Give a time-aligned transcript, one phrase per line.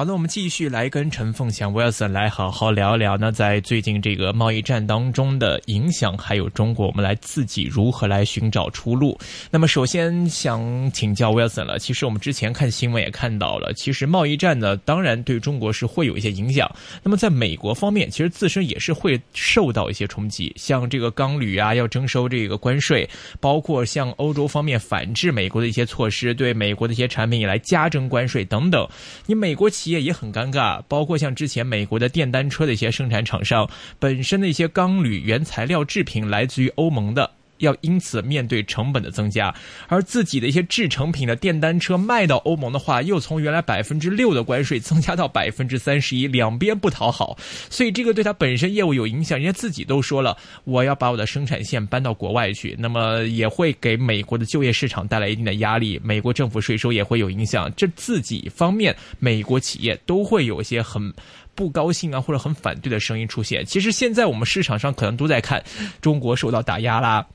[0.00, 9.18] 好，的我们继续来跟陈凤祥 Wilson 来好好聊聊呢，在最近这个贸易战当中的影响，还有中国，我们来自己如何来寻找出路。
[9.50, 11.78] 那么，首先想请教 Wilson 了。
[11.78, 16.74] 其实我们之前看新闻也看到了，其实贸易战呢，当然对中国是会有一些影响。
[17.02, 23.06] 那么，在美国方面，其实自身也是会受到一些冲击，像这个钢铝啊，要征收这个关税，
[23.38, 28.88] 包括像欧洲方面反制美国的一些措施，对美国的一些产品也来加征关税等等。
[29.26, 33.68] 你美国企业也很尴尬，包括像之前美国的电单车的一些生产厂商，
[33.98, 39.54] 本身的一些钢铝原材料制品来自于欧盟的，要因此面对成本的增加，
[39.88, 47.38] 而自己的一些制成品的电单车卖到欧盟的话，又从原来百分之六的关税增加到百分之三十一，两边不讨好，
[47.70, 49.38] 所以这个对他本身业务有影响。
[49.38, 57.72] 人家自己都说了，我要把我的生产线搬到国外去，那么也会给美国的就业市场带来一定的压力，美国政府税收也会有影响。
[57.76, 61.12] 这自己方面，美国企业都会有一些很。
[61.52, 63.62] 不高兴啊，或者很反对的声音出现。
[63.66, 65.62] 其实现在我们市场上可能都在看
[66.00, 67.26] 中国受到打压啦，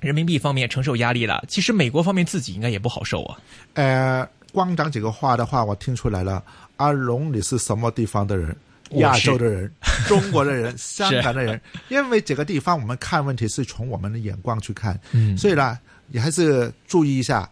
[0.00, 1.44] 人民币方面承受压力了。
[1.48, 3.38] 其实美国方面自己应该也不好受啊。
[3.74, 6.42] 呃，光讲几个话的话，我听出来了。
[6.76, 8.56] 阿龙，你是什么地方的人？
[8.92, 9.70] 亚洲的人、
[10.08, 11.60] 中国的人、香港的人。
[11.88, 17.46] 因为这个地方我们看问题是从我们的眼光去看，嗯所以呢，你还是注意一下，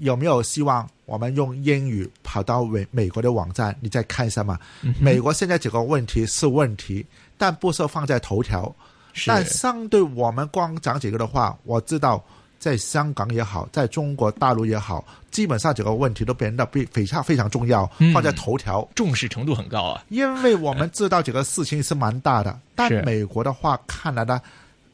[0.00, 4.58] 有没有希望我们用英语跑到美美国的网站，你再看一下嘛。
[5.00, 7.06] 美国现在这个问题是问题，
[7.38, 8.74] 但不是放在头条。
[9.12, 12.22] 是但相对我们光讲几个的话，我知道
[12.58, 18.86] 在香港也好，在中国大陆也好，基本上这个问题都变得非非常非常重要，嗯放在头条。
[18.94, 20.04] 重视程度很高啊。
[20.08, 24.40] 因为我们知道这个事情是蛮大的， 但美国的话看来呢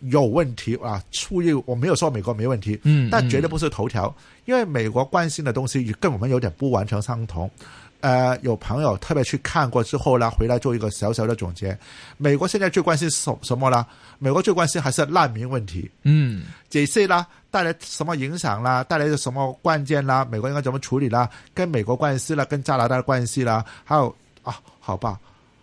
[0.01, 7.51] 有问题啊，出于我没有说美国没问题，嗯但绝对不是头条，因为美国关心的东西跟我们有点不完全相同。
[8.05, 11.75] 呃，有朋友特别去看过之后呢，回来做一个小小的总结。
[12.19, 13.87] 美国现在最关心什什么呢？
[14.19, 15.91] 美国最关心还是难民问题。
[16.03, 25.19] 嗯，这些啦带来什么影响啦，带来什么关键啦，美国应该怎么处理啦，跟美国关系啦，跟加拿大的关系啦，还有啊，好吧，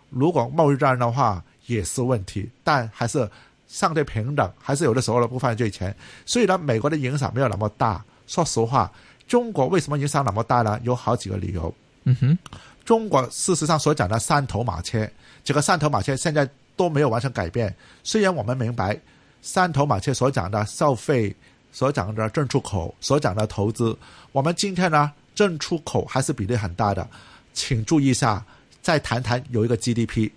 [0.09, 3.29] 如果贸易战的话也是问题，但还是
[3.67, 8.03] 相对平等，还是有的时候呢不犯罪前，所以呢，美国的影响没有那么大。
[8.25, 8.91] 说实话，
[9.27, 10.79] 中国为什么影响那么大呢？
[10.81, 11.71] 有好几个理由。
[12.03, 12.37] 嗯哼，
[12.83, 15.07] 中国事实上所讲的三头马车，
[15.43, 17.73] 这个三头马车现在都没有完全改变。
[18.03, 18.99] 虽然我们明白
[19.41, 21.35] 三头马车所讲的消费、
[21.71, 23.97] 所讲的进出口、所讲的投资，
[24.31, 27.07] 我们今天呢进出口还是比例很大的，
[27.53, 28.43] 请注意一下。
[28.81, 30.31] 再谈谈有一个 GDP，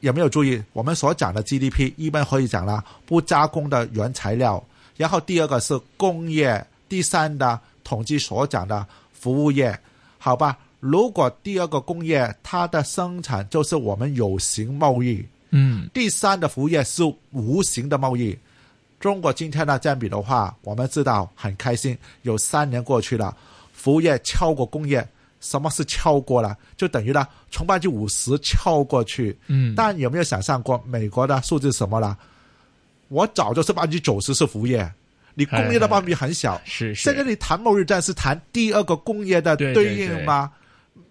[0.00, 0.62] 有没有注意？
[0.74, 4.62] 我们所讲的 GDP 一般可以讲了不加工的原材料，
[4.98, 9.74] 然后第二个是工业，第三的统计所讲的服务业，
[10.18, 10.58] 好吧？
[10.80, 18.36] 如果第二个工业它的生产就是我们有形贸易，嗯，第三的服务业是无形的贸易。
[19.00, 23.36] 中国今天的占比的话，我们知道很开心，有三年过去了，
[23.72, 25.06] 服务业超过工业。
[25.38, 26.56] 什么是超过了？
[26.78, 29.36] 就等于呢，从百分之五十超过去。
[29.48, 32.16] 嗯但有没有想象过美国的数字什么了？
[33.08, 34.90] 我早就是百分之九十是服务业，
[35.34, 36.60] 你工业的百分比很小。
[36.64, 37.04] 是是。
[37.04, 40.50] 现在你谈贸易战是谈第二个工业的对对应吗？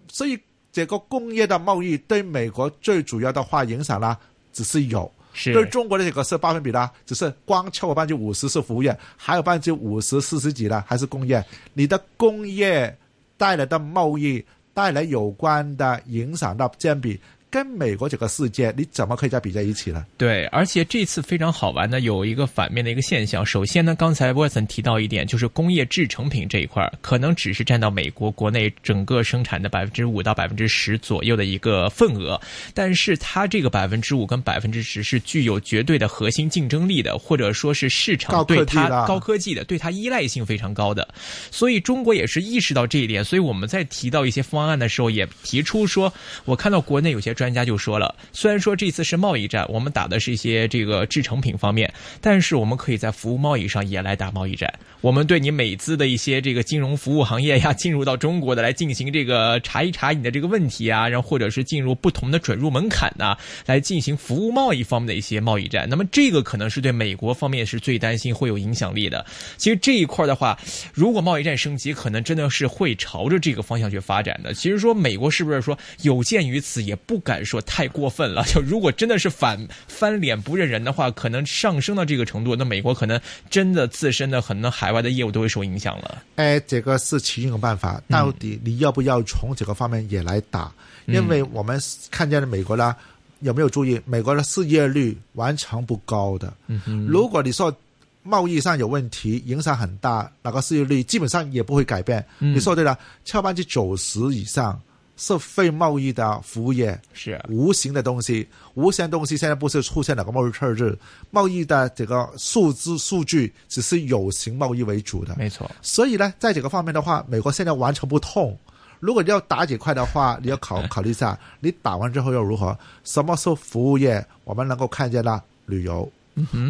[0.08, 0.38] 所以
[0.72, 4.16] 这个工业的贸易对美国最主要的话影响呢，
[4.52, 5.10] 只是有。
[5.38, 11.44] 是对中国的这个是百分比呢，只是光超过百分之五十是服务业，还有百分之五十四十几呢还是工业。
[11.74, 12.96] 你的工业
[13.36, 17.20] 带来的贸易带来有关的影响的占比，
[17.50, 20.04] 跟美国这个世界，你怎么可以再比在一起呢？
[20.18, 23.44] 对，而且这次非常好玩的有一个反面的一个现象。
[23.46, 32.38] 首先呢，刚才 Wilson 提到一点，就是工业制成品这一块，可能只是占到美国国内整个生产的百分之五到百分之十左右的一个份额，
[32.74, 41.06] 但是它这个百分之五跟百分之十是具有绝对的核心竞争力的，或者说是市场对它高科技的，对它依赖性非常高的。
[41.50, 46.12] 所以中国也是意识到这一点，所以我们在提到一些方案的时候，也提出说，
[46.44, 54.72] 我看到国内有些专家就说了，虽然说这次是贸易战，我们打的是一些这个制成品方面，但是我们可以在服务贸易上也来打贸易战。
[55.02, 63.36] 我们对你美资的一些这个金融服务行业呀，进入到中国的来进行这个查一查你的这个问题啊，然后或者是进入不同的准入门槛呐、
[63.66, 65.86] 来进行服务贸易方面的一些贸易战。
[65.88, 69.24] 那么这个可能是对美国方面是最担心会有影响力的。
[69.58, 70.58] 其实这一块的话，
[70.94, 74.54] 如果贸易战升级，可能真的是会朝着这个方向去发展的。
[74.54, 78.44] 其实说美国是不是说有鉴于此，也不敢说太过分了。
[78.54, 79.58] 就如果真的是反
[79.88, 83.20] 翻脸不认人的话，可能上升到这个程度，那美国可能
[83.50, 86.22] 真的自身的很多海外的业务都会受影响了。
[86.36, 90.72] 哎，这个是其中一个办法，到底你要不要从这个方面也来打？
[91.06, 91.80] 因为我们
[92.10, 92.94] 看见了美国呢，
[93.40, 96.52] 有没有注意美国的失业率完全不高的？
[96.68, 97.74] 嗯哼，如果你说
[98.22, 102.24] 贸易上有问题，影响很大，那个失业率基本上也不会改变。
[102.40, 102.98] 嗯你说对了，
[103.32, 104.80] 百分之九十以上
[105.16, 110.98] 是非贸易的服务业，是啊无形的东西，无形的东西现在不是出现了个贸易赤字，
[111.30, 115.34] 贸易的这个数字数据只是有形贸易为主的。
[115.38, 118.56] 没错，所以呢，在这个方面的话，美国现在完全不痛。
[119.00, 122.76] 如果你要打几块的话，你要考 考虑一下，你打完之后又如何？
[123.04, 124.24] 什么是服务业？
[124.44, 126.10] 我们能够看见了旅游，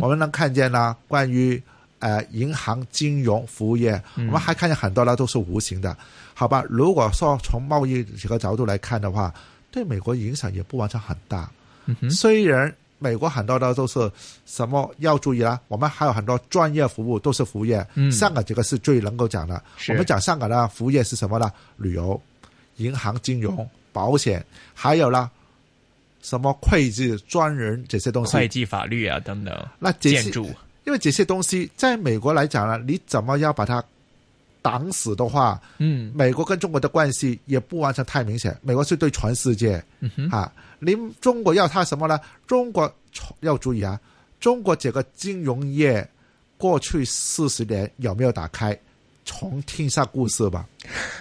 [0.00, 1.62] 我们能看见了关于
[1.98, 5.96] 呃银行、金融服务业，我们还看见很多呢都是无形的，
[6.34, 6.64] 好吧？
[6.68, 9.32] 如果说从贸易这个角度来看的话，
[9.70, 11.50] 对美国影响也不完全很大。
[12.10, 14.10] 虽然美国很多的都是
[14.46, 17.86] 什么要注意啦，我们还有很多专业服务都是服务业。
[17.94, 19.62] 嗯香港这个是最能够讲的。
[19.76, 21.52] 是我们讲香港的服务业是什么呢？
[21.76, 22.20] 旅游、
[22.76, 24.44] 银行、金融、保险，
[24.74, 25.30] 还有啦
[26.22, 28.32] 什么会计专人这些东西。
[28.32, 30.50] 会计、法律啊等等，那建筑，
[30.86, 33.84] 因为这些东西在美国来讲呢，你怎么要把它
[34.62, 38.56] 挡死的话，嗯美国跟中国的关系也不完全太明显。
[38.62, 42.18] 美国是对全世界，嗯哼，啊，你中国要它什么呢？
[42.46, 42.92] 中国
[43.40, 44.00] 要注意啊，
[44.40, 46.08] 中国这个金融业
[46.56, 48.76] 过去四十年有没有打开？
[49.24, 50.64] 重听一下故事吧。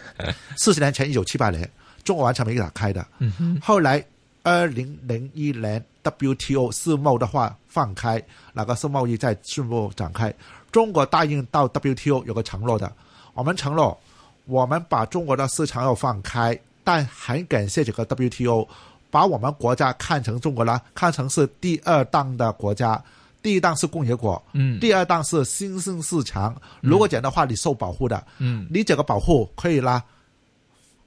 [0.57, 1.67] 四十年前，一九七八年，
[2.03, 3.05] 中国完全没打开的。
[3.19, 4.03] 嗯哼，后来
[4.45, 10.31] 二零零一年 WTO 世贸的话放开，那个世贸易再迅速展开。
[10.71, 12.93] 中国答应到 WTO 有个承诺的，
[13.33, 13.99] 我们承诺
[14.45, 18.67] 我们把中国的市场要放开，但很感谢这个 WTO
[19.09, 23.03] 把我们国家看成中国呢，看成是第二档的国家。
[23.41, 26.55] 第一档是工业国，嗯第二档是新兴市场。
[26.81, 30.03] 如果讲的话，你受保护的，嗯你这个保护可以啦，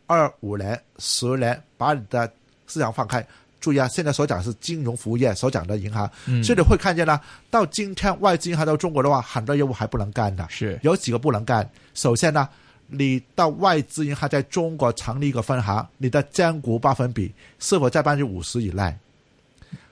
[0.09, 2.33] 二五年、十年把你的
[2.69, 3.27] 市场放开。
[3.61, 7.21] 注意啊，现在所讲是金融服务业，所讲的银行，嗯所以你会看见呢，
[7.51, 11.69] 到今天外资银行到中国的话，很多业务还不能干的，是有几个不能干。
[11.93, 12.49] 首先呢，
[12.87, 18.95] 你到外资银行在中国成立一个分行，你的占股百分比是否在百分之五十以内？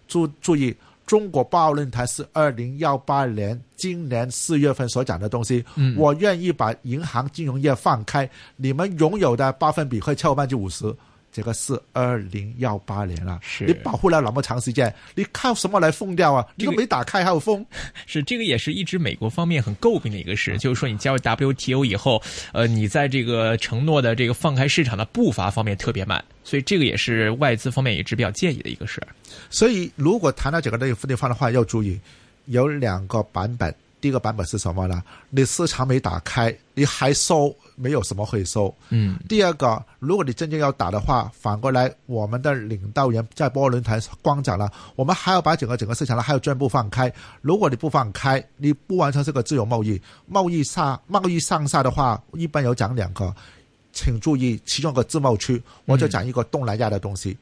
[0.07, 0.73] 注注意，
[1.05, 5.65] 中国报论坛是二零幺八年今年四月份所讲的东西。
[5.75, 10.95] 嗯我愿意把银行金融业放开，你们拥有的百分比会超过百分之五十。
[11.37, 16.43] 这个是二零幺八年了，是你保护了那么长时间，你靠什么来封掉啊？
[16.55, 17.63] 你这个都没打开还有封？
[18.07, 22.23] 是这个也是一直美国方面很诟病的一个事，就是说你加入 WTO 以后，
[22.55, 29.09] 呃，你在这个承诺的这个放开市场的步伐方面特别慢，所以这个也是外资方面一直比较介意的一个事儿。
[29.51, 32.01] 所以如果谈到这个内地方的话，要注意
[32.47, 33.75] 有两个版本。
[34.01, 35.03] 第一个版本是什么呢？
[35.31, 38.73] 你市场没打开，你还收，没有什么会收。
[38.91, 47.13] 嗯第二个，如果你真正要打的话，反过来，我们的领导人在波论坛光讲了，我们还要把整个整个市场呢，还要全部放开。
[47.41, 53.35] 如果你不放开，你不完成这个自由贸易，贸易上贸易上下的话，一般有讲两个，
[53.93, 57.37] 请注意其中一个自贸区，我就讲一个东南亚的东西。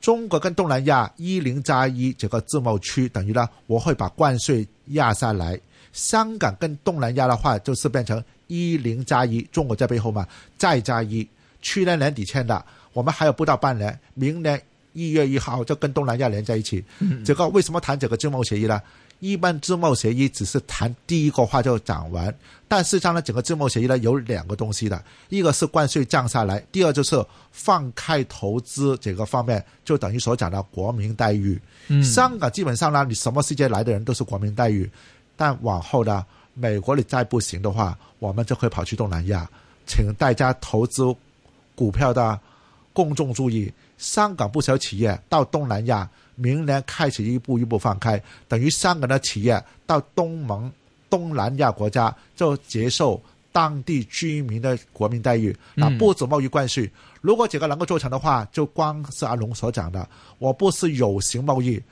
[0.00, 5.58] 中国跟东南亚一零加一这个自贸区，等于呢，我会把关税压下来。
[5.96, 10.28] 香港跟东南亚的话，就是变成一零加一，中国在背后嘛，
[10.58, 11.26] 再加一。
[11.62, 14.60] 去年年底签的，我们还有不到半年，明年
[14.92, 16.84] 一月一号就跟东南亚连在一起。
[17.24, 18.80] 这个为什么谈这个自贸协议呢？
[19.20, 22.32] 一般自贸协议只是谈第一个话就讲完，
[22.68, 31.58] 但事实上呢，整个自贸协议呢有两个东西的，一个是关税降下来，第二就是放开投资这个方面，就等于所讲的国民待遇。
[31.88, 34.88] 嗯香港基本上呢，你什么世界来的人都是国民待遇，
[35.36, 36.24] 但往后呢，
[36.54, 39.48] 美国你再不行的话，我们就可以跑去东南亚，
[39.86, 41.14] 请大家投资
[41.74, 42.38] 股票的
[42.92, 50.72] 公众注意，香港不少企业到东南亚，明年开始一步一步放开，等于香港的企业到东盟、
[51.10, 56.90] 东南亚国家就接受当地居民的国民待遇，那嗯不止贸易关系。
[57.20, 61.82] 如果这个能够做成的话，就光是阿龙所讲的，我不是有形贸易，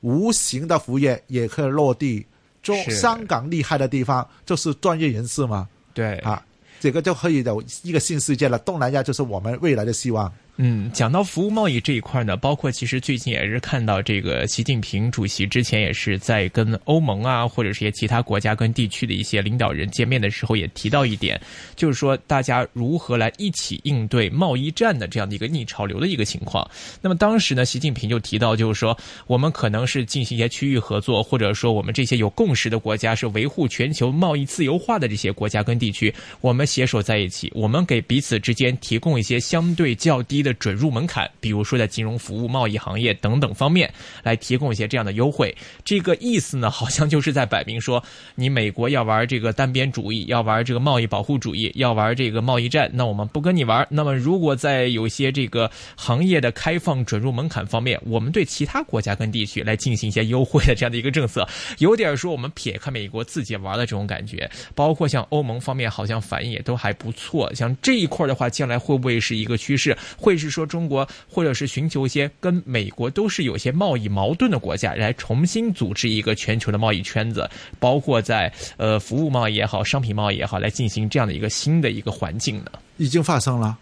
[0.00, 2.24] 无形的服务业也可以落地。
[2.64, 6.44] 中香港厉害的地方就是专业人士嘛，对啊，
[6.80, 8.58] 这个就可以有一个新世界了。
[8.58, 10.32] 东南亚就是我们未来的希望。
[10.56, 21.40] 嗯，讲到服务贸易这一块呢，包括其实最近也是看到这个习近平主席之前也是在跟欧盟啊，或者是一些其他国家跟地区的一些领导人见面的时候，也提到一点，
[21.74, 26.64] 就是说大家如何来一起应对贸易战的这样的一个逆潮流的一个情况。
[27.02, 28.96] 那么当时呢，习近平就提到，就是说
[29.26, 40.43] 我们可能是进行一些区域合作，或者说我们这些有共识的国家是维护全球贸易自由化的这些国家跟地区，我们携手在一起，我们给彼此之间提供一些相对较低。
[40.44, 45.52] 的准入门槛，比如说在金融服务、贸易行业等等方面，来提供一些这样的优惠。
[45.84, 53.84] 这个意思呢， 好像就是在摆明说，你美国要玩这个单边主义，要玩这个贸易保护主义，要玩这个贸易战，那我们不跟你玩。
[53.90, 61.48] 那么，如果在有些这个行业的开放准入门槛方面，我们对其他国家跟地区来进行一些优惠的这样的一个政策，
[61.78, 64.50] 有点说我们撇开美国自己玩的这种感觉。
[64.74, 67.52] 包括像欧盟方面，好像反应也都还不错。
[67.54, 69.96] 像这一块的话，将来会不会是一个趋势？
[70.18, 70.33] 会。
[70.36, 77.48] 是说中国，或者是寻求一些跟美国都是有些贸易矛盾的国家，来重新组织一个全球的贸易圈子，
[77.78, 82.72] 包括在呃服务贸易也好，商品贸易也好，来进行这样的一个新的一个环境呢？
[82.96, 83.76] 已经发生了，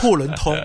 [0.00, 0.56] 沪伦通，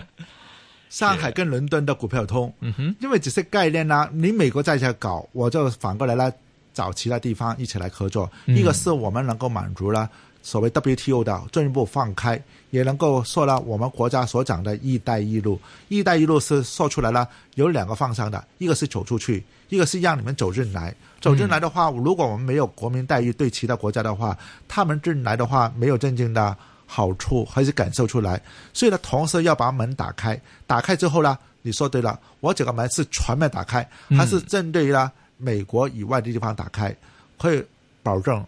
[0.90, 6.32] 上海跟伦敦的股票通，嗯哼，因为只是概念啦，你美国在这搞，我就反过来来
[6.74, 10.10] 找其他地方一起来合作，一个是我们能够满足了。
[10.42, 15.60] 所谓 WTO 的进一步放开，也能够说了我们国家所讲的一带一路。
[15.90, 20.96] 一带一路是说出来了，有两个方向的，一个是走出去，一个是让你们走进来。
[21.20, 26.56] 走进来的话，如果我们没有国民待遇对其他国家的话，他们进来的话没有真正的
[26.86, 28.42] 好处，还是感受出来。
[28.74, 30.40] 所以呢，同时要把门打开。
[30.66, 36.96] 打开之后呢，你说对了，我这个门是全面打开，还是针对了美国以外的地方打开，
[37.38, 37.64] 可以
[38.02, 38.44] 保证。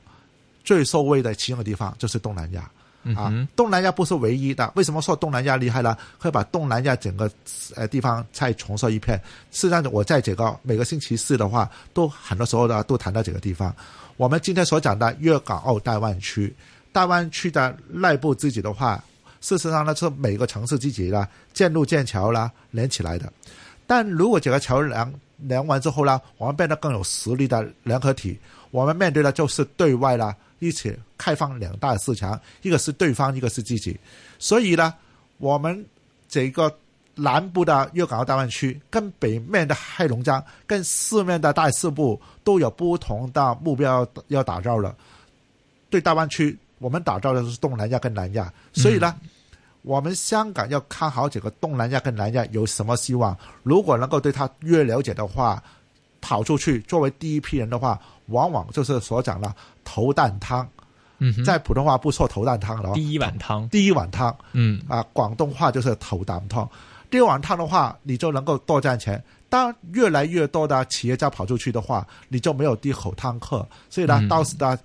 [0.64, 2.70] 最受惠的其中的地方就是东南亚，
[3.16, 4.72] 啊，东南亚不是唯一的。
[4.76, 5.98] 为什么说东南亚厉害呢？
[6.20, 7.30] 会把东南亚整个
[7.76, 9.20] 呃地方再重塑一片。
[9.52, 13.76] 事实上，我在这个每个星期四的话，都很多时候呢都谈到这个地方。
[14.18, 16.54] 我们今天所讲的粤港澳大湾区，
[16.92, 19.04] 大湾区的内部自己的话，
[19.42, 23.34] 事实上呢是每个城市自己呢建路建桥啦连起来的。
[23.88, 28.40] 但如果这个桥梁连完之后呢，我们变得更有实力的联合体，
[28.70, 30.36] 我们面对的就是对外啦。
[30.62, 34.00] 一起开放两大市场，一个是对方，一个是自己。
[34.38, 34.94] 所以呢，
[35.40, 35.84] 我们
[36.30, 36.72] 这个
[37.16, 44.96] 南部的粤港澳大湾区，跟北面的黑龙江，跟四面的大四部都有不同的目标要打造了。
[45.90, 48.54] 对大湾区，我们打造的是东南亚跟南亚。
[48.72, 49.16] 所以呢，
[49.82, 53.36] 我们香港要看好这个东南亚跟南亚有什么希望。
[53.64, 55.62] 如果能够对他越了解的话，
[56.22, 58.00] 跑出去作为第一批人的话。
[58.28, 59.54] 往往就是所讲的
[59.84, 60.68] 头啖汤，
[61.20, 66.68] 嗯，在普通话不说头啖汤了，第一碗汤，第一碗汤，嗯，啊，广东话就是头啖汤。
[67.10, 69.22] 第二碗汤的话，你就能够多赚钱。
[69.50, 74.80] 当越来越多的企业家跑出去的话，你就没有第口汤喝，所以呢，到时呢，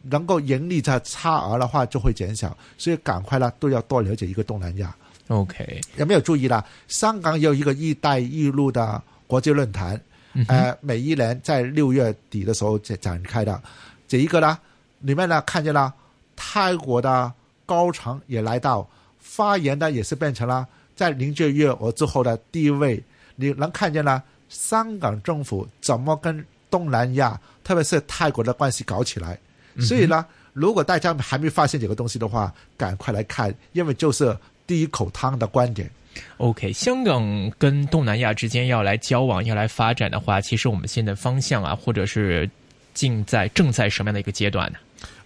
[0.00, 2.56] 能够盈利的差额的话就会减少。
[2.78, 4.96] 所以赶快呢，都要多了解一个东南亚。
[5.28, 6.64] OK，有没有注意啦？
[6.88, 10.00] 香港有一个“一带一路”的国际论坛。
[10.48, 13.62] 呃，每一年在六月底的时候展展开的，
[14.06, 14.58] 这一个呢，
[15.00, 15.92] 里面呢看见了
[16.36, 17.32] 泰国的
[17.66, 23.02] 高层也来到发言的，也是变成了在零届月娥之后的第一位。
[23.36, 29.38] 你能看见了香港政府怎么跟东南亚，特别是泰国的关系搞起来。
[29.80, 35.90] 所以呢，如果大家还没发现这个东西的话，赶快来看，因为就是第一口汤的观点。
[36.36, 42.48] OK，香港跟东南亚之间要来交往、要来发展的话，其实我们现在方向啊，或者是
[42.94, 44.78] 正在正在什么样的一个阶段呢？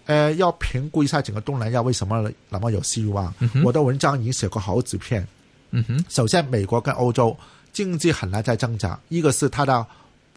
[0.05, 3.33] 呃，要评估一下整个东南亚为什么那么有希望。
[3.63, 5.25] 我的文章已经写过好几篇。
[5.71, 7.37] 嗯哼，首先美国跟欧洲
[7.71, 9.85] 经济很难再增长，一个是它的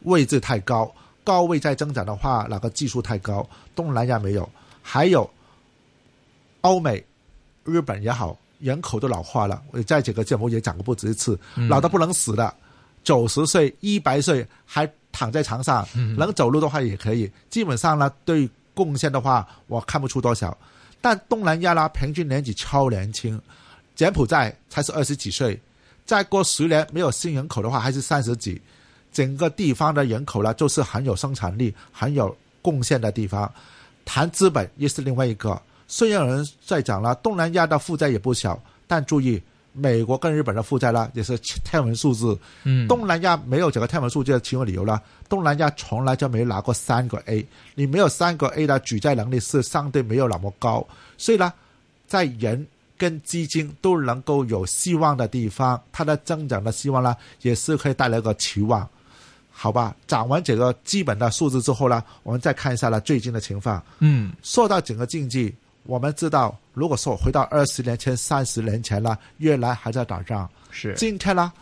[0.03, 3.49] 位置太高，高位再增长的话，那个技术太高。
[3.75, 4.49] 东南亚没有，
[4.83, 5.29] 还有
[6.61, 7.03] 欧美、
[7.65, 8.39] 日本也好。
[8.59, 11.37] 人口都老化了，我在这个节目也讲过不止一次，
[11.69, 12.55] 老的不能死的，
[13.03, 17.31] 九十岁、一百岁还躺在床上，能走路的话也可以。
[17.51, 20.57] 基本上呢，对贡献的话，我看不出多少。
[21.01, 23.41] 但东南亚呢，平均年纪超年轻，
[23.95, 25.61] 柬埔寨才是二十几岁，
[26.07, 28.61] 再过十年没有新人口的话，还是三十几。
[29.13, 33.53] 整个地方的人口呢，就是很有生产力、很有贡献的地方。
[34.05, 35.61] 谈资本又是另外一个。
[35.87, 39.43] 虽然有人在讲了，东南亚的负债也不小，但注意，
[39.73, 42.39] 美国跟日本的负债呢也是天文数字。
[42.65, 50.87] 嗯，东南亚没有这个天文数字的其中理由呢，东南亚从来就没拿过三个 A，你没有三个 A 的举债能力是相对没有那么高。
[51.17, 51.53] 所以呢，
[52.07, 52.67] 在人
[52.99, 58.89] 跟基金都能够有希望的地方，它的增长的希望呢，也是可以带来一个期望。
[59.51, 63.83] 好吧，讲完这个基本的数字之后呢，我们再看一下呢最近的情况。
[63.99, 71.53] 嗯，说到整个经济，我们知道，如果说回到二十年前、三十年前呢，越南还在打仗，是今天呢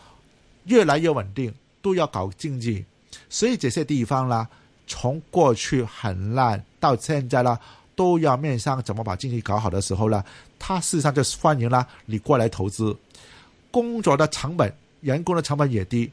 [0.64, 2.84] 越来越稳定，都要搞经济，
[3.28, 4.46] 所以这些地方呢，
[4.86, 7.58] 从过去很烂到现在呢，
[7.96, 10.22] 都要面向怎么把经济搞好的时候呢，
[10.58, 12.94] 它事实上就是欢迎了你过来投资，
[13.70, 16.10] 工作的成本、员工的成本也低。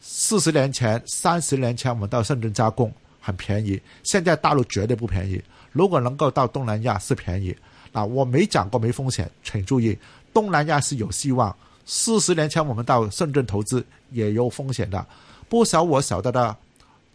[0.00, 5.40] 四十年前、三十年前，我们到深圳加工很便宜，现在大陆绝对不便宜。
[5.72, 7.56] 如果能够到东南亚是便宜，
[7.92, 9.98] 啊，我没讲过没风险，请注意，
[10.32, 11.54] 东南亚是有希望。
[11.84, 15.04] 四十年前我们到深圳投资也有风险的，
[15.48, 16.56] 不少我晓得的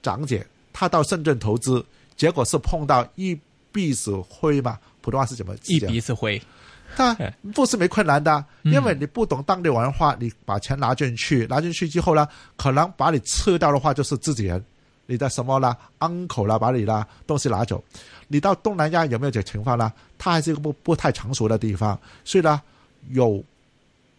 [0.03, 1.83] 长姐，她到深圳投资，
[2.17, 3.39] 结果是碰到一
[3.71, 5.89] 鼻子灰嘛，普通话是怎么一讲？
[5.89, 6.41] 鼻子灰，
[6.95, 7.15] 他
[7.53, 14.63] 不是没困难的，因为你不懂当地文化，你把钱拿进去，拿进去之后呢，可能把你吃掉的话就是自己人，
[15.07, 17.83] 你的什么啦，uncle 啦，把你啦东西拿走。
[18.27, 19.91] 你到东南亚有没有这情况呢？
[20.17, 22.61] 它还是一个不不太成熟的地方，所以呢，
[23.09, 23.41] 有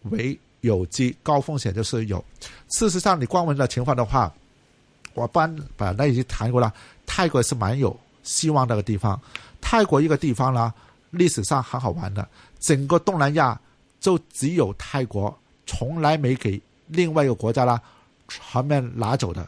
[0.09, 2.23] 为有机，高风险就是有。
[2.69, 4.33] 事实上，你光闻的情况的话，
[5.13, 6.73] 我班本来已经谈过了，
[7.05, 9.19] 泰国是蛮有希望的一个地方。
[9.61, 10.73] 泰国一个地方呢，
[11.11, 12.27] 历史上很好玩的，
[12.59, 13.59] 整个东南亚
[13.99, 17.79] 就只有泰国从来没给另外一个国家啦
[18.27, 19.47] 全面拿走的。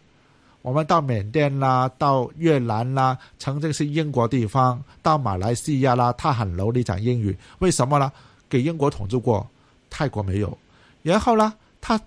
[0.62, 8.12] 我们到缅甸啦，到越南啦，曾经是英国地方，到马来西亚啦，他很流利讲英语，为什么呢？
[8.48, 9.48] 给英国统治过，
[9.89, 10.58] 泰国没有。
[11.01, 12.00] 然后呢，他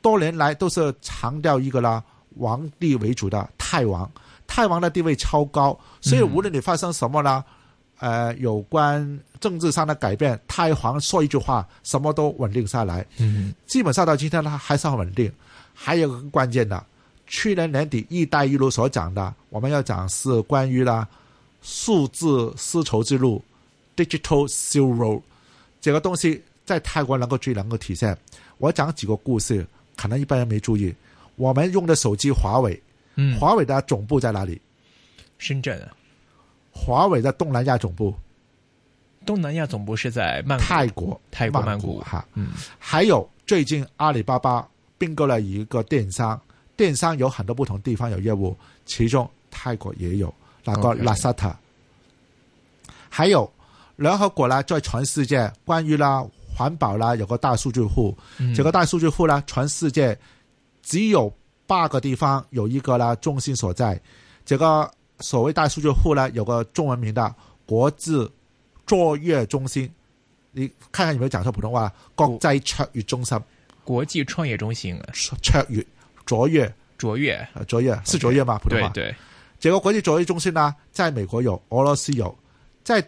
[0.00, 2.02] 多年来都是强调一个啦，
[2.36, 4.10] 王帝为主的泰王，
[4.46, 7.44] 泰王的地位超高，所以无论你发生什么呢，
[7.98, 13.04] 呃，有关政治上的改变，泰皇说一句话，什么都稳定下来。
[13.18, 15.30] 嗯，基本上到今天呢，还是很稳定。
[15.74, 16.84] 还有个更关键的，
[17.30, 21.06] 去年年底“一带一路”所讲的，我们要讲是关于啦
[21.62, 23.40] 数字丝绸之路
[23.96, 25.22] （Digital Silk Road）
[25.80, 28.18] 这个东西，在泰国能够最能够体现。
[28.58, 29.64] 我讲几个故事，
[29.96, 30.92] 可能一般人没注意。
[31.36, 32.82] 我们用的手机华为，
[33.14, 34.60] 嗯，华为的总部在哪里？
[35.38, 35.88] 深圳啊，
[36.72, 38.12] 华为的东南亚总部
[39.24, 42.26] 东南亚总部是在曼谷，泰国，泰国曼谷谷哈。
[42.34, 46.38] 嗯，还有最近阿里巴巴并购了一个电商，
[46.80, 50.32] 电商有很多不同地方有业务，其中泰国也有
[50.64, 51.54] 那个拉萨特。
[53.10, 53.52] 还有
[53.96, 60.18] 联合国呢，在全世界关于啦环保啦有个大数据库，嗯这个大数据库呢，全世界
[60.82, 61.30] 只有
[61.66, 64.00] 八个地方有一个啦中心所在。
[64.46, 67.34] 这个所谓大数据库呢，有个中文名的
[67.66, 68.26] 国际
[68.86, 69.92] 卓越中心。
[70.52, 71.92] 你看看有没有讲错普通话？
[72.14, 73.38] 国际卓越中心，
[73.84, 75.12] 国际创业中心啊，
[75.42, 75.84] 卓越
[76.30, 78.56] 卓越卓越，呃卓越是卓越吗？
[78.62, 78.88] 普通话。
[78.90, 79.14] 对对，
[79.58, 82.32] 这个国际卓越中心呢，在美国有，俄罗斯有，
[82.84, 83.04] 在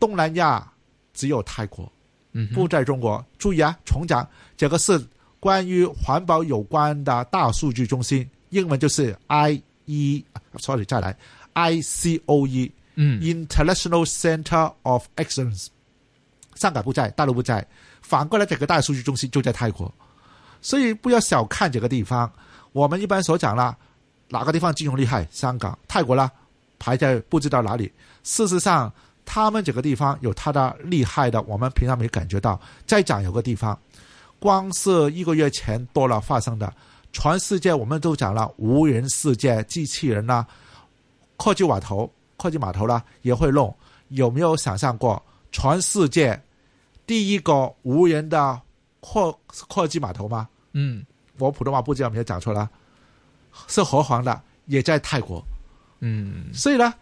[0.00, 0.66] 东南亚
[1.12, 1.92] 只有泰国。
[2.32, 3.22] 嗯，不在中国。
[3.36, 4.98] 注意啊，重讲，这个是
[5.38, 10.24] 关于环保有关的大数据中心，英文就是 I E
[10.56, 11.14] sorry 再来
[11.52, 15.66] I C O E 嗯 International Center of Excellence。
[16.54, 17.66] 上海不在，大陆不在，
[18.00, 19.92] 反过来这个大数据中心就在泰国，
[20.62, 22.32] 所以不要小看这个地方。
[22.72, 23.76] 我们一般所讲啦，
[24.28, 25.26] 哪个地方金融厉害？
[25.30, 26.30] 香港、泰国啦，
[26.78, 27.92] 排在不知道哪里。
[28.22, 28.92] 事实上，
[29.24, 32.60] 他们这个地方有它的厉害的，我们平常没感觉到。
[32.86, 33.78] 再讲有个地方，
[34.40, 36.72] 光是一个月前多了发生的，
[37.12, 40.46] 全世界我们都讲了无人世界、机器人啦、
[41.36, 43.74] 科技码头、科技码头啦也会弄。
[44.08, 46.38] 有没有想象过，全世界
[47.06, 48.60] 第一个无人的
[49.00, 49.34] 科
[49.68, 50.48] 科技码头吗？
[50.72, 51.04] 嗯
[51.38, 52.68] 我普通话不知道有没有讲错了，
[53.68, 55.42] 是和黄的，也在泰国。
[56.00, 56.92] 嗯所以呢，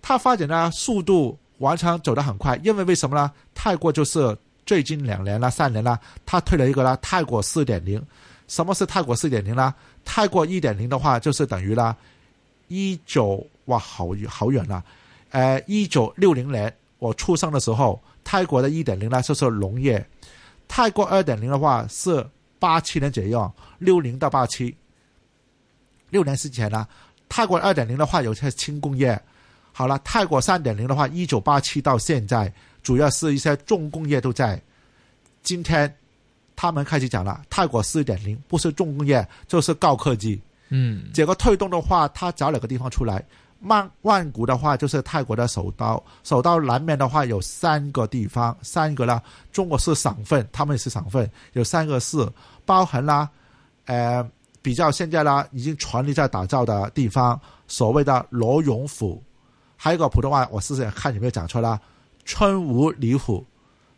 [0.00, 3.30] 它发展的速度完全走得很快，因为为什么呢？
[3.54, 8.02] 泰国就是最近两年啦、三年啦，它推了一个啦泰国四点零。
[8.46, 9.74] 什么是泰国四点零呢？
[10.04, 11.96] 泰国一点零的话，就是等于啦
[12.68, 14.84] 一九哇，好远好远啦，
[15.30, 20.06] 呃，一九六零年我出生的时候，泰国的一点零呢就是农业，
[20.68, 22.24] 泰国二点零的话是
[22.64, 24.74] 八七年左右，六零到八七，
[26.08, 26.88] 六年之前呢。
[27.28, 29.20] 泰国二点零的话有些轻工业，
[29.70, 32.50] 好了，泰国三点零的话，一九八七到现在，
[32.82, 34.58] 主要是一些重工业都在。
[35.42, 35.94] 今天
[36.56, 40.40] 他们开始讲了，泰国四点零不是重工业就是高科技。
[40.70, 43.22] 嗯这个推动的话，他找两个地方出来，
[43.58, 49.20] 曼万谷的话就是泰国的首都，首都南面的话有三个地方，三个呢，
[49.52, 52.28] 中国是省份，他们也是省份，有三个市，
[52.64, 53.28] 包含啦，
[53.86, 54.26] 呃，
[54.62, 59.22] 比较现在啦已经全力在打造的地方，所谓的罗永府，
[59.76, 61.80] 还有一个普通话，我试试看有没有讲错啦，
[62.24, 63.44] 春武里府，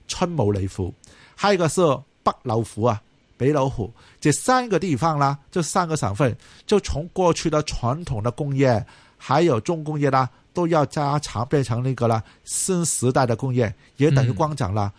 [0.09, 0.93] 春武里府，
[1.35, 1.81] 还有一个是
[2.23, 3.01] 北老府啊。
[3.39, 8.83] 北老虎这三个地方啦，这三个省份，就从过去的传统的工业，
[9.19, 14.91] 还有重工业啦，都要加强变成那个啦新时代的工业，也等于光讲了。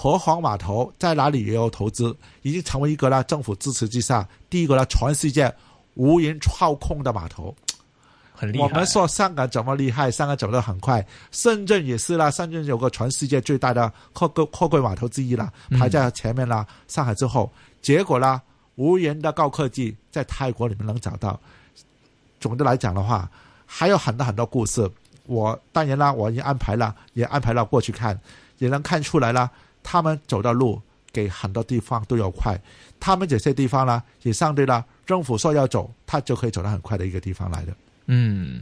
[0.00, 5.52] 河黄码头在哪里也有投资，已经成为一个啦政府支持之下第一个啦全世界
[5.94, 7.52] 无人操控的码头。
[8.32, 8.64] 很厉害。
[8.64, 12.30] 我们说香港怎么厉害，香港走得很快，深圳也是啦。
[12.30, 16.64] 深圳有个全世界最大的货柜货柜码头之一啦，排在前面啦。
[16.86, 17.50] 上海之后，
[17.82, 18.40] 结果啦，
[18.76, 21.40] 无人的高科技在泰国里面能找到。
[22.38, 23.28] 总的来讲的话，
[23.66, 24.88] 还有很多很多故事。
[25.26, 28.16] 我当然啦，我已经安排了，也安排了过去看，
[28.58, 29.50] 也能看出来了。
[29.90, 30.78] 他们走的路
[31.10, 32.60] 给很多地方都要快，
[33.00, 37.72] 他们这些地方呢，也相对呢政府说要走，他就可以走得很快的一个地方来的。
[38.04, 38.60] 嗯，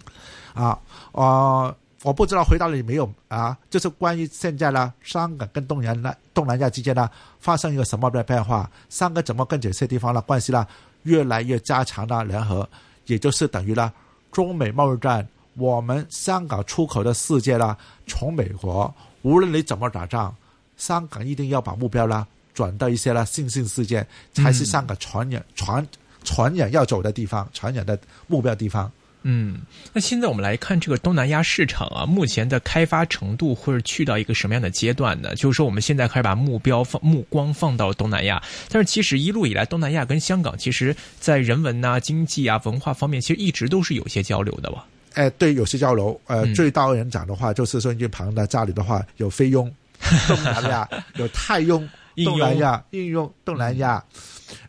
[0.55, 0.79] 啊，
[1.11, 3.59] 呃，我不知道回答了没有啊？
[3.69, 7.11] 就是关于现在呢，香港跟东南亚、东南亚之间呢，
[7.41, 8.71] 发生一个什么的变化？
[8.89, 10.65] 香港怎么跟这些地方的关系呢
[11.03, 12.69] 越来越加强的联合？
[13.07, 13.93] 也就是等于呢，
[14.31, 20.33] 中美贸易战，我们香港出口的世界呢，从美国，无论你怎么打仗，
[20.77, 25.87] 香港一定要把目标呢转到一些呢新兴事件，才是香港传染、传
[26.25, 28.91] 传染要走的地方，传染的目标地方。
[29.29, 29.59] 嗯，
[29.93, 35.35] 那现在我们来看这个东南亚市场啊，目前的开发程度会去到一个什么样的阶段呢？
[35.35, 44.87] 就是说，我们现在开始把目标放目光放到东南亚，但是其实一路以来，东南亚跟香港其实在人文呐、经济啊、文化方面，其实一直都是有些交流的吧？
[45.15, 46.21] 哎，对，有些交流。
[46.29, 49.69] 呃，最高人讲的话，就是说，音旁的家里的话，有菲佣，
[50.29, 51.89] 东南亚 有泰用，
[52.25, 54.03] 东南亚应用东南亚，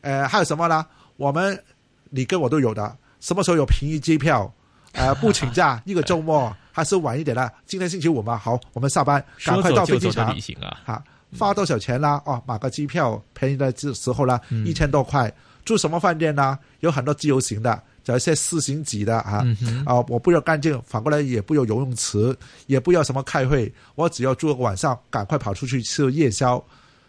[0.02, 0.86] 呃，还有什么呢？
[1.18, 1.62] 我们
[2.10, 2.98] 你跟我都有的。
[3.20, 4.52] 什么时候有便宜机票？
[4.94, 7.52] 呃， 不请假一个周末，还是晚一点的？
[7.66, 10.28] 今天星期五嘛，好，我们下班赶快到飞机场
[10.62, 10.78] 啊！
[10.86, 11.04] 哈，
[11.38, 12.22] 花多少钱啦？
[12.26, 15.32] 哦，买个机票便宜的时时候呢，一千多块。
[15.66, 16.58] 住什么饭店呢？
[16.80, 19.46] 有很多自由行的，找一些四星级的啊
[19.86, 19.96] 啊！
[20.08, 22.34] 我不要干净，反过来也不要游泳池，
[22.68, 26.64] 也不要什么开会，我只要住个晚上，赶快跑出去吃夜宵。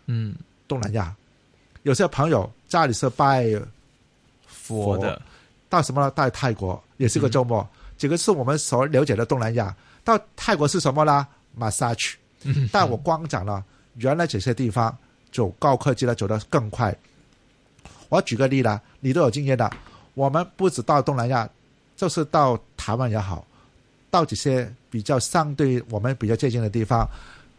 [0.06, 0.34] 嗯，
[0.66, 1.14] 东南亚
[1.84, 3.48] 有些朋友家里是拜
[4.48, 5.22] 佛的。
[5.68, 6.10] 到什么呢？
[6.10, 7.64] 到泰国也是个周末，
[7.96, 9.72] 这个是我们所了解的东南亚。
[10.02, 11.24] 到泰国是什么呢
[11.56, 12.14] ？massage。
[12.72, 14.98] 但我光讲了，原来这些地方
[15.30, 16.92] 走高科技呢，走得更快。
[18.08, 19.70] 我举个例啦，你都有经验的。
[20.18, 21.48] 我们不止到东南亚，
[21.96, 23.46] 就是到台湾也好，
[24.10, 27.08] 到这些比较相对我们比较接近的地方，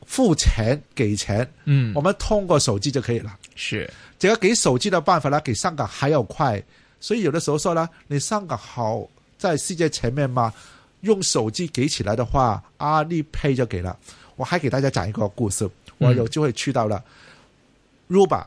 [0.05, 3.33] 付钱给钱，嗯，我们通过手机就可以了。
[3.55, 6.61] 是这个给手机的办法呢，给香港还要快。
[6.99, 10.53] 所以有的时候说呢，你香港好在世界前面嘛，
[10.99, 13.97] 用手机给起来的话，阿里 Pay 就给了。
[14.35, 17.01] 我还给大家讲一个故事，我有机会去到了
[18.09, 18.45] Ruba，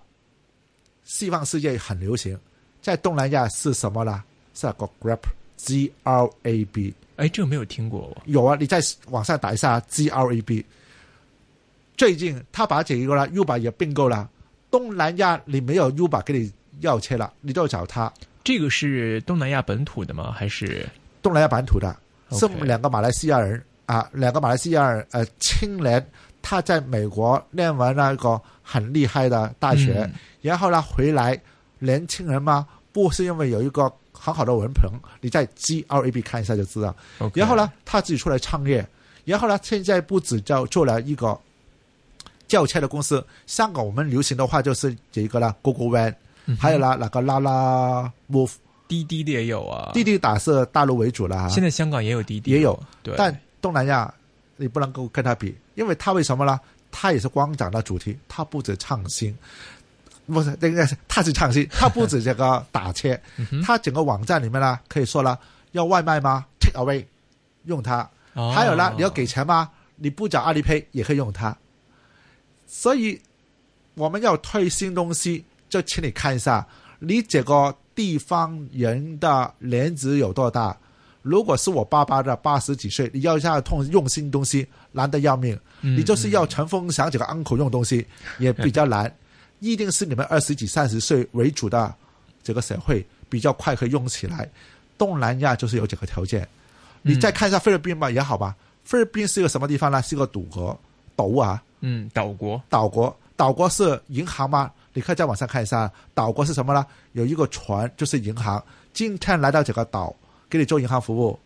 [1.03, 2.39] 西方世界很流行，
[2.83, 4.23] 在东南亚是什么呢？
[4.53, 6.93] 是个 Grab，G R A B。
[7.17, 8.15] 哎，这个没有听过。
[8.27, 10.65] 有啊，你在网上打一下 G R A B。
[11.97, 14.29] 最近他把这一个呢 Uber 也并购了，
[14.71, 18.13] 东南亚你没有 Uber 给你要车了，你都要找他。
[18.43, 20.33] 这个是东南亚本土的吗？
[20.33, 20.89] 还是
[21.23, 21.97] 东南亚本土的？
[22.33, 26.05] 是两个马来西亚人啊，两个马来西亚人呃青年，
[26.41, 31.41] 他在美国念完那个很厉害的大学，然后呢回来，
[31.83, 34.89] 年轻人嘛，不是因为有一个很好的文凭，
[35.21, 36.95] 你在 G R A B 看一下就知道。
[37.35, 38.87] 然后呢，他自己出来创业，
[39.25, 41.37] 然后呢，现在不止叫做了一个
[42.47, 46.15] 轿车的公司，香港我们流行的话就是这个啦，Google Van。
[46.59, 48.53] 还有啦，那个拉拉 move，
[48.89, 49.93] 滴滴的也有啊。
[49.95, 51.49] 滴滴打是大陆为主了哈。
[51.49, 52.77] 现在香港也有滴滴，也有。
[53.03, 53.15] 对。
[53.17, 54.13] 但东南亚
[54.57, 56.59] 你不能够跟他比，因为他为什么呢？
[56.91, 59.33] 他也是光讲的主题，他不止创新，
[60.27, 63.19] 不是应该是他是创新，他不止这个打车，
[63.65, 65.39] 他整个网站里面呢，可以说了
[65.73, 67.05] 要外卖吗？Take away，
[67.65, 68.09] 用它。
[68.55, 69.71] 还有呢，你要给钱吗？
[69.97, 71.57] 你不找阿里 Pay 也可以用它。
[72.67, 73.21] 所以
[73.95, 75.45] 我们要推新东西。
[75.69, 76.67] 就请你看一下，
[76.99, 80.77] 你这个地方人的年纪有多大？
[81.23, 88.07] 如果是我爸爸的八十几岁，你要下痛用新东西难得要命，你就是要陈风祥这个 uncle 用东西
[88.39, 89.11] 也比较难，
[89.63, 91.95] 一定是你们二十几、三十岁为主的
[92.43, 94.51] 这个社会比较快可以用起来。
[94.99, 96.47] 东南亚就是有这个条件，
[97.01, 98.57] 你再看一下菲律宾吧，也好吧。
[98.85, 100.03] 菲律宾是一个什么地方呢？
[100.03, 100.79] 是一个赌国
[101.15, 104.71] 岛啊，嗯，岛国，岛国，岛国是银行吗？
[104.93, 106.85] 你可以在网上看一下，岛国是什么呢？
[107.13, 110.15] 有一个船就是银行，今天来到这个岛
[110.51, 111.39] 给你做银行服务，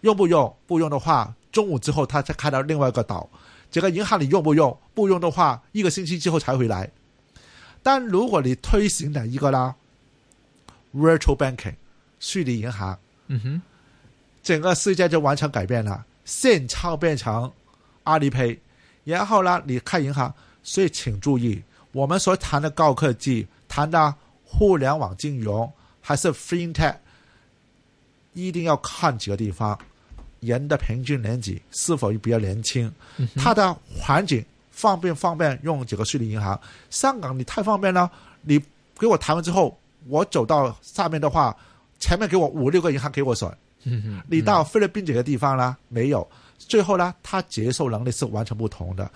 [0.00, 0.50] 用不用？
[0.66, 3.28] 不用的话，中午之后他再开到另外一个岛，
[3.70, 4.76] 这个银行你用不用？
[4.94, 6.90] 不用的话，一个星期之后才回来。
[7.90, 9.74] 但如果你推行的一个啦
[10.94, 11.72] ，virtual banking
[12.20, 12.98] 虚拟银行，
[13.28, 13.62] 嗯哼，
[14.42, 17.50] 整个世界就完全改变了，现钞变成
[18.04, 18.58] 阿里 pay，
[19.04, 20.30] 然后呢，你开银行，
[20.62, 25.72] 所以请注意，我们所谈的高科技，谈的互联网金融
[26.02, 26.94] 还是 fintech，
[28.34, 29.78] 一定要看几个地方，
[30.40, 32.92] 人的平均年纪是否比较年轻，
[33.34, 34.44] 它的环境
[34.78, 36.58] 方便方便用这个虚拟银行。
[36.88, 38.08] 香港你太方便了，
[38.42, 38.62] 你
[38.96, 41.56] 给我谈完之后，我走到下面的话，
[41.98, 43.50] 前面给我五六个银行给我选。
[43.82, 46.26] 嗯，你到菲律宾这个地方呢，没有。
[46.56, 49.10] 最后呢，他接受能力是完全不同的。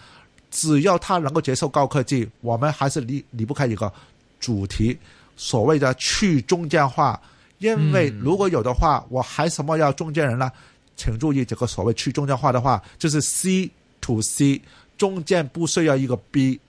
[0.50, 3.92] 只要他能够接受高科技，我们还是离离不开一个
[4.40, 4.98] 主题，
[5.36, 7.20] 所谓的去中间化。
[7.58, 10.50] 因为如果有的话，我还什么要中间人呢？
[10.96, 13.70] 请注意，这个所谓去中间化的话，就是 C
[14.00, 14.60] to C，
[14.96, 16.60] 中间不需要一个 B。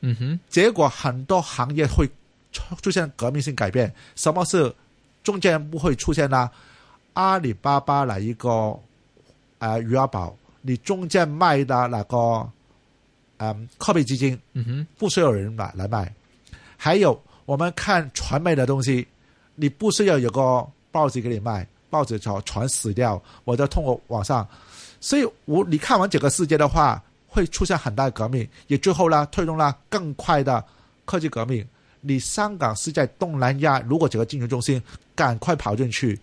[0.00, 2.08] 嗯哼，结果很多行业会
[2.52, 3.92] 出出现革命性改变。
[4.14, 4.72] 什么是
[5.24, 6.50] 中间不会出现呢？
[7.14, 8.78] 阿里巴巴来一个
[9.58, 12.48] 呃余额宝，你中间卖的那个
[13.38, 16.12] 嗯货币基金，嗯哼，不需要人买来卖。
[16.76, 19.06] 还有我们看传媒的东西，
[19.54, 24.46] 你不需要有个报纸给你卖，报纸就全死掉，我就通过网上。
[25.00, 27.02] 所以我你看完整个世界的话，
[27.36, 30.64] 会出现很大的革命，也最后呢推动了更快的
[31.04, 31.62] 科技革命。
[32.00, 34.82] 你香港是在东南亚，如果整个金融中心
[35.14, 36.18] 赶快跑进去，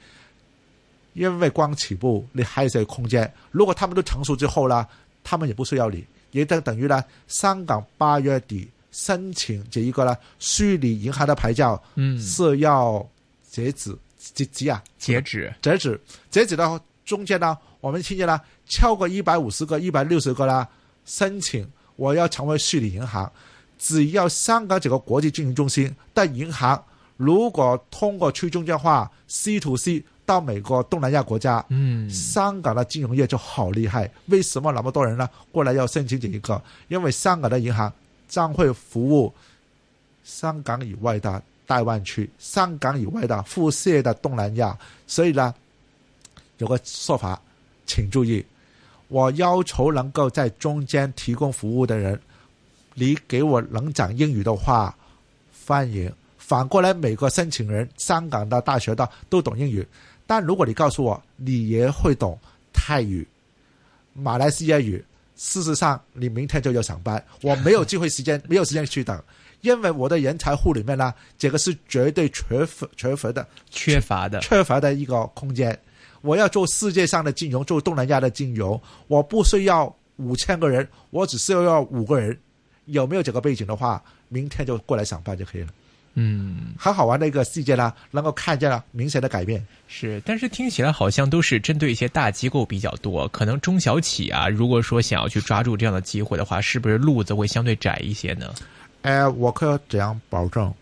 [1.13, 3.31] 因为光起步你还有些空间。
[3.51, 4.87] 如果他们都成熟之后呢，
[5.23, 13.07] 他们也不需要你，也等等于呢，香港八月底申请这一个呢虚拟银行的牌照，嗯，是要
[13.47, 20.67] 截止截止啊，截止，截止截止到中间呢，我们听见呢超过一百五十个、一百六十个啦
[21.05, 23.31] 申请，我要成为虚拟银行。
[23.77, 26.81] 只要香港这个国际金融中心的银行，
[27.17, 34.09] 如果通过去中间化 C to C 到美国、东南亚国家，嗯，香港的金融业就好厉害。
[34.27, 36.61] 为什么那么多人呢过来要申请这一个？
[36.87, 37.91] 因为香港的银行
[38.29, 39.33] 将会服务
[40.23, 45.53] 香港以外的大湾区、香港以外的辐射的东南亚，所以呢，
[46.59, 47.41] 有个说法，
[47.85, 48.45] 请注意，
[49.13, 52.19] 我要求能够在中间提供服务的人。
[52.95, 54.95] 你给我能讲英语的话，
[55.67, 56.11] 欢迎。
[56.35, 59.87] 反过来，每个申请人，香港的大学的都懂英语。
[60.25, 62.35] 但如果你告诉我你也会懂
[62.73, 63.27] 泰语、
[64.13, 65.03] 马来西亚语，
[65.35, 69.23] 事实上你明天就要上班，我没有机会时间，没有时间去等，
[69.61, 75.79] 因为我的人才库里面呢，这个是绝对缺乏、缺乏的、缺乏的、缺乏的一个空间。
[76.23, 82.35] 我要做世界上的金融，做东南亚的金融，我不需要五千个人，我只需要五个人。
[82.85, 85.67] 有没有这个背景的话，明天就过来上班就可以了。
[86.15, 89.65] 嗯，很好玩的一个细节呢，能够看见了明显的改变。
[89.87, 98.53] 是，但是听起来好像都是针对一些大机构比较多，可能中小企啊，如果说想要去抓住这样的机会的话，是不是路子会相对窄一些呢？
[99.01, 100.73] 哎，我可以怎样保证，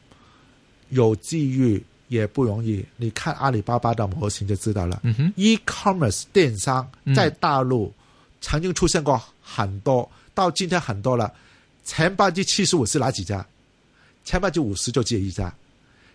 [0.89, 2.85] 有机遇也不容易。
[2.97, 4.99] 你看阿里巴巴的模型就知道了。
[5.03, 7.93] 嗯哼，e-commerce 电商在大陆
[8.41, 11.33] 曾经出现过很多，到今天很多了。
[11.85, 13.45] 前百分之七十五是哪几家？
[14.25, 15.53] 前百分之五十就这一家。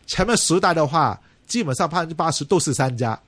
[0.07, 3.19] 前面十代的话，基本上百分之八十都是三家。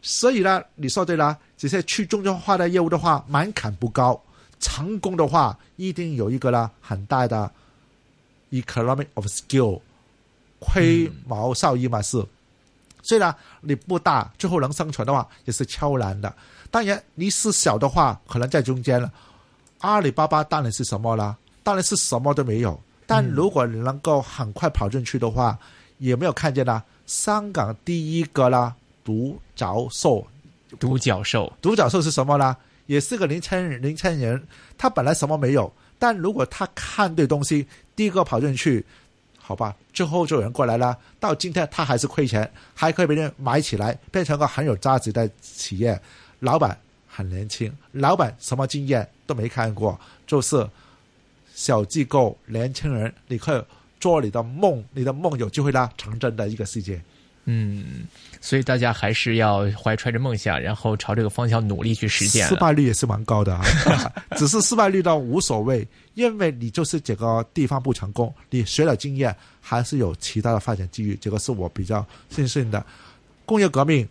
[0.00, 4.18] 所以呢，你说对了，这些去中间化的业务的话，门槛不高，
[4.58, 7.52] 成功的话一定有一个呢很大的
[8.52, 9.80] economic of skill，
[10.58, 12.24] 亏毛少一嘛是。
[13.02, 16.34] 虽然你不大，最后能生存的话也是超难的。
[16.70, 19.12] 当然你是小的话，可能在中间了。
[19.78, 21.36] 阿里巴巴当然是什么啦？
[21.62, 22.80] 当然是什么都没有。
[23.06, 25.58] 但如果你能够很快跑进去的话，
[25.98, 26.82] 也没有看见呢？
[27.06, 30.26] 香港第一个啦，独角兽，
[30.80, 32.56] 独角兽，独角兽是什么呢？
[32.86, 34.42] 也是个年轻人，年轻人，
[34.78, 38.84] 他本来什么没有，但如果他看对东西，第一个跑进去，
[39.46, 40.96] 好吧，最后就有人过来了。
[41.20, 46.00] 到今天他还是亏钱，还可以被人买起来，变成个很有价值的企业。
[46.40, 50.66] 老板很年轻，老板什么经验都没看过，就是。
[51.56, 53.62] 小机构、年轻人，你可以
[54.00, 57.00] 做你的梦，你的梦有机会啦成真的一个世界。
[57.46, 58.06] 嗯，
[58.40, 62.46] 所以大家还是要怀揣着梦想，然后朝这个方向努力去实践。
[62.48, 63.62] 失败率也是蛮高的啊，
[64.36, 71.18] 只是失败率倒无所谓，因为你就是这个地方不成功，你学了经验，还是有其他的发展机遇。
[71.20, 72.84] 这个是我比较庆幸的。
[73.44, 74.08] 工业革命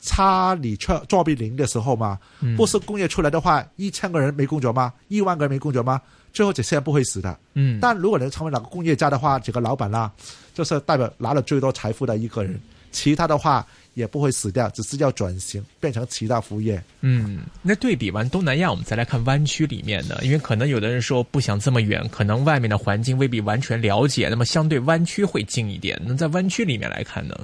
[0.00, 2.18] 差你作作弊零的时候嘛，
[2.56, 4.92] 不是工业出来的话，一千个人没工作吗？
[5.06, 6.02] 一万个人没工作吗？
[6.32, 7.38] 最后这些人不会死的。
[7.54, 10.10] 嗯，但如果能成为哪个工业家的话，这个老板啦，
[10.54, 12.58] 就是代表拿了最多财富的一个人。
[12.92, 16.82] 其他的话也不会死掉，只是要转型变成其他服务业。
[17.00, 26.00] 嗯，那对比完东南亚，我们再来看湾区里面呢，因为可能有的人说不想这么远，可能外面的环境未必完全了解，那么相对湾区会近一点。
[26.04, 27.34] 那在湾区里面来看呢？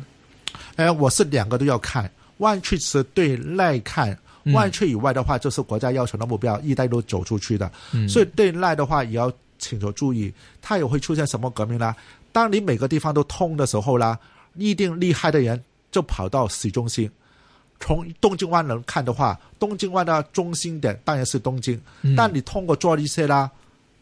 [0.76, 4.16] 哎，我是两个都要看，湾区是对内看，
[4.54, 7.70] 湾区以外的话就是国家要求的目标，一带一路走出去的。
[7.92, 10.32] 嗯所以对内的话也要请求注意，
[10.62, 11.94] 它也会出现什么革命呢？
[12.30, 14.16] 当你每个地方都通的时候啦，
[14.58, 17.10] 一定厉害的人就跑到市中心。
[17.80, 23.48] 从东京湾能看的话，东京湾的中心点当然是东京，嗯但你通过坐一些啦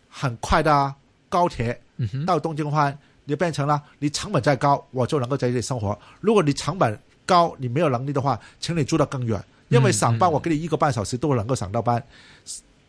[0.09, 0.97] 很快的啊
[1.29, 5.99] 高铁嗯，到东京湾，你变成了你成本再高，我就能够在这里生活。
[6.21, 9.39] 如果你成本高，你没有能力的话，请你住得更远，
[9.69, 12.03] 因为上班嗯我给你一个半小时都能够上到班。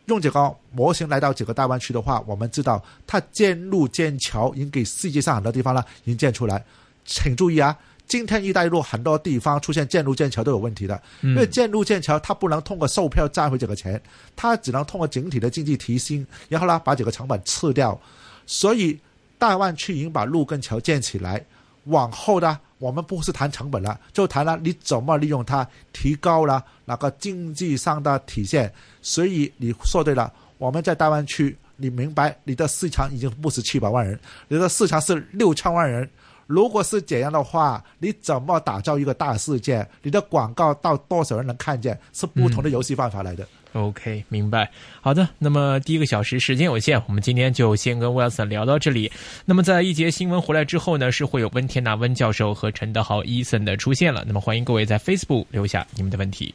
[0.06, 6.64] 用这个模型来到几个大湾区的话，我们知道它建路建桥已经给世界上很多地方呢已经建出来。
[7.08, 7.74] 请注意啊，
[8.06, 14.00] 今天“一带一路”很多地方出现建路建桥都有问题的，因为建路建桥它不能通过售票赚回这个钱，
[14.36, 17.98] 它只能通过整体的经济提升，然后呢把这个成本吃掉。
[18.46, 18.98] 所以
[19.38, 21.42] 大湾区已经把路跟桥建起来，
[21.84, 28.70] 往后呢，我们不是谈成本了，就谈了你怎么利用它，提高了那个经济上的体现。
[29.00, 34.18] 所以你说对了，我们在大湾区，你明白你的市场已经不是七百万人，
[34.48, 36.06] 你的市场是六千万人。
[36.48, 39.86] 如果是这样的话，你怎么打造一个大世界？
[40.02, 41.96] 你的广告到多少人能看见？
[42.14, 43.46] 是不同的游戏办法来的。
[43.74, 44.70] OK，明白。
[45.02, 49.12] 好的，那么第一个小时时间有限，我们今天就先跟 Wilson 聊到这里。
[49.44, 54.24] 那么在一节新闻回来之后呢，是会有温天娜温教授和陈德豪 Eason 的出现了。
[54.26, 56.54] 那么欢迎各位在 Facebook 留下你们的问题。